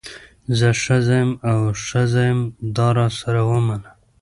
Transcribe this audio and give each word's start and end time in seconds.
زه 0.57 0.69
ښځه 0.83 1.15
یم 1.21 1.31
او 1.49 1.59
ښځه 1.85 2.21
یم 2.29 2.39
دا 2.75 2.87
راسره 2.99 3.41
ومنه. 3.49 3.89